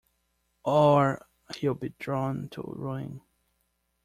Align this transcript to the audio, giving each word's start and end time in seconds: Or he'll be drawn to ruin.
Or 0.65 1.27
he'll 1.57 1.75
be 1.75 1.89
drawn 1.99 2.49
to 2.53 2.63
ruin. 2.63 3.21